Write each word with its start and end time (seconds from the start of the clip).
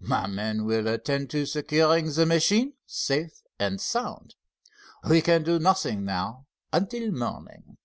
"My 0.00 0.26
men 0.26 0.64
will 0.64 0.88
attend 0.88 1.30
to 1.30 1.46
securing 1.46 2.10
the 2.10 2.26
machine 2.26 2.72
safe 2.84 3.42
and 3.60 3.80
sound. 3.80 4.34
We 5.08 5.22
can 5.22 5.44
do 5.44 5.60
nothing 5.60 6.04
now 6.04 6.46
until 6.72 7.12
morning." 7.12 7.76